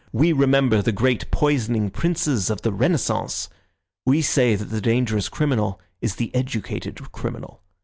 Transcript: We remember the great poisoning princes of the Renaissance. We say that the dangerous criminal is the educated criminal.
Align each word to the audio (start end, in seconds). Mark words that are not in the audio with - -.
We 0.11 0.33
remember 0.33 0.81
the 0.81 0.91
great 0.91 1.29
poisoning 1.29 1.91
princes 1.91 2.49
of 2.49 2.63
the 2.63 2.71
Renaissance. 2.73 3.49
We 4.03 4.23
say 4.23 4.55
that 4.55 4.65
the 4.71 4.81
dangerous 4.81 5.29
criminal 5.29 5.79
is 6.01 6.15
the 6.15 6.33
educated 6.33 7.11
criminal. 7.11 7.61